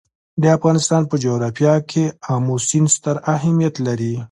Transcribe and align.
د 0.41 0.43
افغانستان 0.57 1.01
په 1.09 1.15
جغرافیه 1.23 1.75
کې 1.89 2.03
آمو 2.33 2.55
سیند 2.67 2.89
ستر 2.95 3.15
اهمیت 3.35 3.75
لري. 3.87 4.13